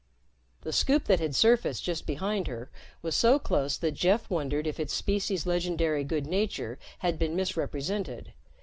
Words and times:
The 0.61 0.73
Scoop 0.73 1.03
that 1.03 1.19
had 1.19 1.35
surfaced 1.35 1.83
just 1.83 2.07
behind 2.07 2.47
her 2.47 2.71
was 3.03 3.15
so 3.15 3.37
close 3.37 3.77
that 3.77 3.91
Jeff 3.91 4.31
wondered 4.31 4.65
if 4.65 4.79
its 4.79 4.95
species' 4.95 5.45
legendary 5.45 6.03
good 6.03 6.25
nature 6.25 6.79
had 7.05 7.19
been 7.19 7.35
misrepresented. 7.35 8.33